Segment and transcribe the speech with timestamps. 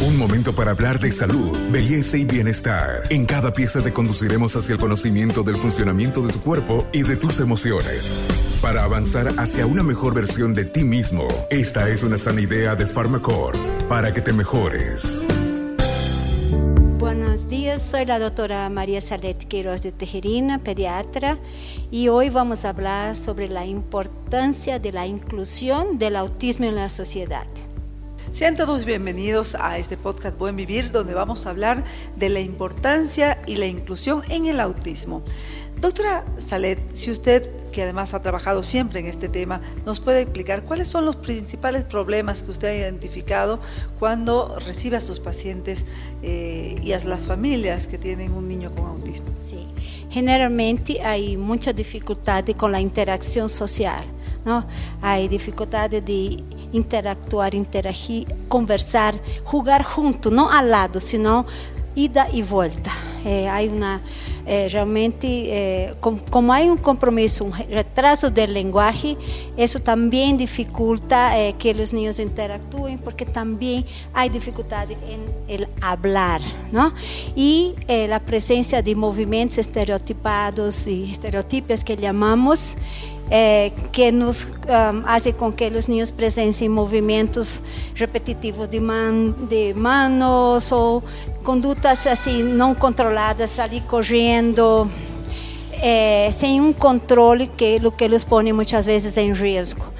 [0.00, 3.02] Un momento para hablar de salud, belleza y bienestar.
[3.10, 7.16] En cada pieza te conduciremos hacia el conocimiento del funcionamiento de tu cuerpo y de
[7.16, 8.14] tus emociones.
[8.62, 12.86] Para avanzar hacia una mejor versión de ti mismo, esta es una sana idea de
[12.86, 13.58] Pharmacore
[13.88, 15.24] para que te mejores.
[17.00, 21.38] Buenos días, soy la doctora María Salet Queiroz de Tejerina, pediatra,
[21.90, 26.88] y hoy vamos a hablar sobre la importancia de la inclusión del autismo en la
[26.88, 27.48] sociedad.
[28.30, 31.82] Sean todos bienvenidos a este podcast Buen Vivir, donde vamos a hablar
[32.16, 35.22] de la importancia y la inclusión en el autismo.
[35.80, 40.64] Doctora Salet, si usted, que además ha trabajado siempre en este tema, nos puede explicar
[40.64, 43.60] cuáles son los principales problemas que usted ha identificado
[43.98, 45.86] cuando recibe a sus pacientes
[46.22, 49.28] eh, y a las familias que tienen un niño con autismo.
[49.46, 49.66] Sí,
[50.10, 54.04] generalmente hay mucha dificultad con la interacción social,
[54.44, 54.66] ¿no?
[55.02, 61.46] Hay dificultad de interactuar, interagir, conversar, jugar junto, não ao lado, senão
[61.96, 62.90] ida e volta.
[63.24, 64.00] É, há uma
[64.48, 69.16] é, realmente é, com, como há um compromisso, um retraso de linguagem,
[69.58, 75.20] isso também dificulta é, que os niños interactuem, porque também há dificuldade em
[75.52, 76.40] el hablar,
[76.72, 76.92] não?
[77.36, 77.74] E
[78.14, 82.76] a presença de movimentos estereotipados e estereotipos que chamamos
[83.30, 87.62] eh, que nos um, hace com que os niños presenciem movimentos
[87.94, 91.02] repetitivos de, man, de manos ou
[91.48, 94.86] condutas assim não controladas, ali correndo,
[95.72, 99.90] eh, sem um controle que o que os põe muitas vezes em risco.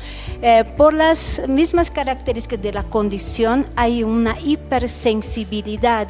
[0.41, 6.07] Eh, por las mismas características de la condición hay una hipersensibilidad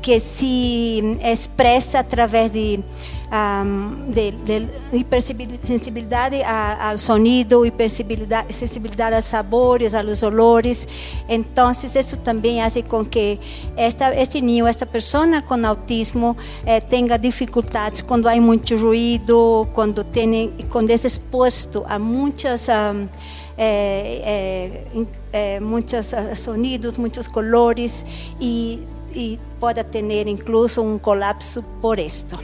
[0.00, 2.84] que se expresa a través de
[3.34, 10.86] um, de, de hipersensibilidade ao sonido, hipersensibilidade sensibilidade aos sabores, aos olores.
[11.28, 13.40] Então, isso também faz com que
[13.76, 20.04] esta, este niño, esta pessoa com autismo eh, tenha dificuldades quando há muito ruído, quando,
[20.04, 22.68] tem, quando é exposto a muitas.
[22.68, 23.08] Um,
[23.56, 24.82] é,
[25.32, 28.04] é, é, muitos sonidos, muitos colores
[28.40, 28.82] e,
[29.14, 32.38] e pode ter incluso um colapso por isto.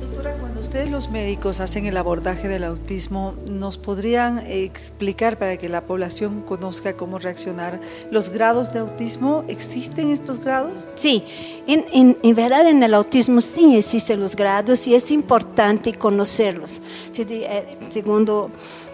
[0.00, 5.68] Doctora, cuando ustedes los médicos hacen el abordaje del autismo, ¿nos podrían explicar para que
[5.68, 9.44] la población conozca cómo reaccionar los grados de autismo?
[9.46, 10.72] ¿Existen estos grados?
[10.96, 11.24] Sí,
[11.68, 16.82] en, en, en verdad en el autismo sí existen los grados y es importante conocerlos.
[17.16, 18.50] Eh, segundo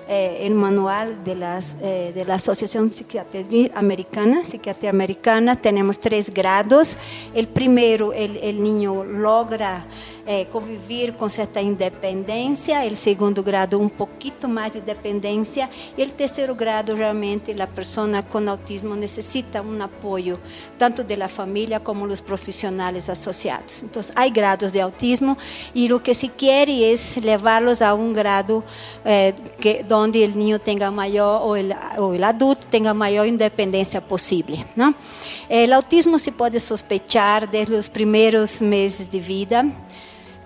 [0.08, 6.32] eh, el manual de, las, eh, de la Asociación Psiquiatría Americana, Psiquiatría Americana, tenemos tres
[6.32, 6.98] grados.
[7.34, 9.84] El primero, el, el niño logra
[10.26, 16.10] é, conviver com certa independência, o segundo grado um pouquinho mais de dependência e o
[16.10, 20.40] terceiro grado realmente a pessoa com autismo necessita um apoio
[20.78, 23.82] tanto da família como dos profissionais associados.
[23.82, 25.36] Então, há grados de autismo
[25.74, 28.64] e o que se quer é levá-los a um grado
[29.04, 34.58] eh, que onde o niño tenha maior ou o adulto tenha maior independência possível.
[34.74, 34.94] Não?
[34.94, 39.64] O autismo se pode sospechar desde os primeiros meses de vida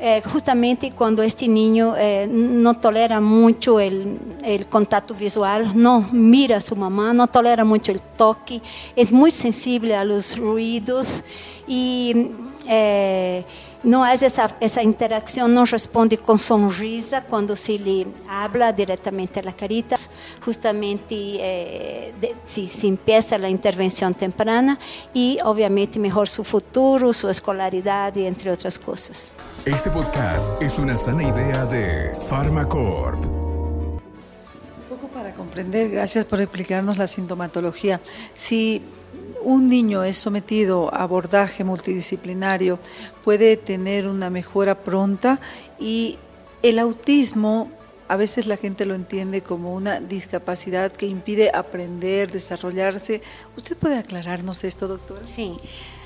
[0.01, 6.61] eh, justamente quando este niño eh, não tolera muito o contato visual, não mira a
[6.61, 8.63] sua mamã, não tolera muito o toque,
[8.97, 11.23] é muito sensível aos ruídos
[11.67, 12.33] e
[12.67, 13.43] eh,
[13.83, 19.53] não há essa, essa interação, não responde com sonrisa quando se lhe habla diretamente na
[19.53, 19.95] carita.
[20.45, 24.79] Justamente eh, de, se, se empieza a intervenção temprana
[25.15, 29.33] e, obviamente, melhor seu futuro, sua escolaridade, entre outras coisas.
[29.65, 33.23] Este podcast es una sana idea de Pharmacorp.
[33.25, 34.01] Un
[34.89, 38.01] poco para comprender, gracias por explicarnos la sintomatología.
[38.35, 38.83] Si
[39.49, 42.79] un niño es sometido a abordaje multidisciplinario,
[43.25, 45.41] puede tener una mejora pronta
[45.81, 46.19] y
[46.63, 47.71] el autismo
[48.09, 53.23] a veces la gente lo entiende como una discapacidad que impide aprender, desarrollarse.
[53.57, 55.25] ¿Usted puede aclararnos esto, doctora?
[55.25, 55.57] Sí.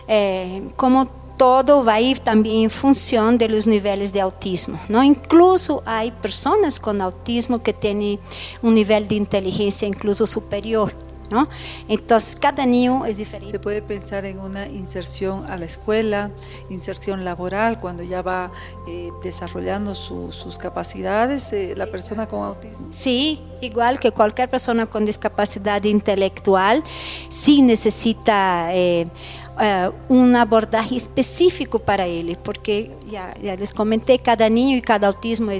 [0.06, 1.06] Eh, como
[1.37, 4.78] todo vai ir também em função dos níveis de autismo.
[4.88, 5.02] Não?
[5.02, 8.20] Incluso há pessoas com autismo que têm
[8.62, 10.93] um nível de inteligência incluso superior.
[11.32, 11.49] ¿No?
[11.88, 13.50] Entonces, cada niño es diferente.
[13.50, 16.31] Se puede pensar en una inserción a la escuela,
[16.70, 18.52] inserción laboral, cuando ya va
[18.87, 22.88] eh, desarrollando su, sus capacidades, eh, la persona con autismo.
[22.93, 26.84] Sí, igual que cualquier persona con discapacidad intelectual,
[27.29, 28.69] sí necesita...
[28.73, 29.06] Eh,
[29.52, 35.06] uh, um abordaje específico para ele, porque já, já les comentei, cada niño e cada
[35.06, 35.58] autismo é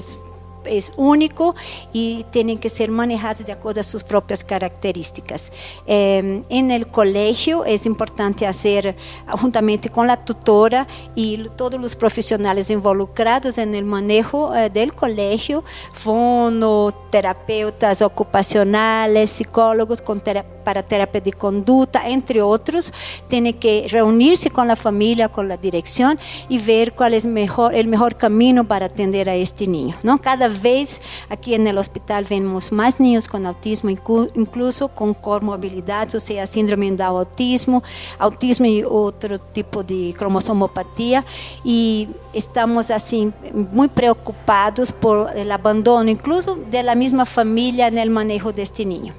[0.65, 1.55] es único
[1.91, 5.51] y tienen que ser manejados de acuerdo a sus propias características.
[5.85, 8.95] Eh, en el colegio es importante hacer,
[9.27, 15.63] juntamente con la tutora y todos los profesionales involucrados en el manejo eh, del colegio,
[15.93, 20.19] fonoterapeutas ocupacionales, psicólogos con
[20.63, 22.93] para terapia de conducta, entre otros,
[23.27, 26.19] tiene que reunirse con la familia, con la dirección
[26.49, 29.95] y ver cuál es el mejor camino para atender a este niño.
[30.03, 30.19] ¿no?
[30.19, 36.19] Cada vez aquí en el hospital vemos más niños con autismo, incluso con comorbilidades, o
[36.19, 37.83] sea, síndrome de autismo,
[38.19, 41.25] autismo y otro tipo de cromosomopatía.
[41.63, 43.31] Y estamos así
[43.71, 48.85] muy preocupados por el abandono, incluso de la misma familia en el manejo de este
[48.85, 49.13] niño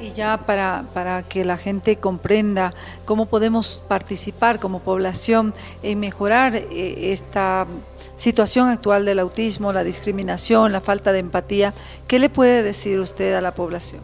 [0.00, 2.74] y ya para, para que la gente comprenda
[3.04, 7.66] cómo podemos participar como población en mejorar eh, esta
[8.16, 11.74] situación actual del autismo, la discriminación, la falta de empatía,
[12.06, 14.00] ¿qué le puede decir usted a la población?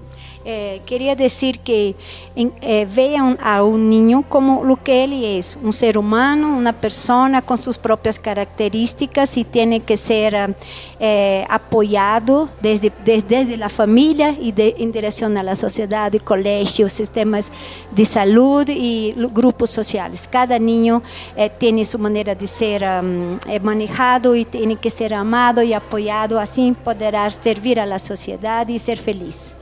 [0.50, 1.94] Eh, quería decir que
[2.34, 7.42] eh, vean a un niño como lo que él es, un ser humano, una persona
[7.42, 10.56] con sus propias características y tiene que ser
[11.00, 17.52] eh, apoyado desde, desde, la familia y de, en dirección a la sociedad, colegios, sistemas
[17.90, 20.26] de salud y grupos sociales.
[20.32, 21.02] Cada niño
[21.58, 26.74] tiene su manera de ser um, manejado y tiene que ser amado y apoyado, así
[26.82, 29.57] podrá servir a la sociedad y ser feliz.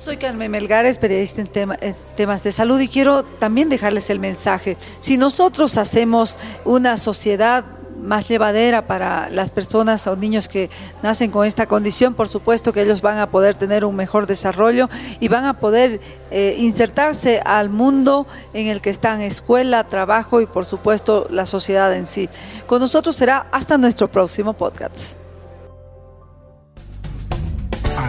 [0.00, 4.78] Soy Carmen Melgares, periodista en, temas de salud y quiero también dejarles el mensaje.
[4.98, 7.66] Si nosotros hacemos una sociedad
[8.00, 10.70] más llevadera para las personas o niños que
[11.02, 14.88] nacen con esta condición, por supuesto que ellos van a poder tener un mejor desarrollo
[15.20, 16.00] y van a poder
[16.30, 21.94] eh, insertarse al mundo en el que están, escuela, trabajo y por supuesto la sociedad
[21.94, 22.30] en sí.
[22.66, 25.19] Con nosotros será hasta nuestro próximo podcast.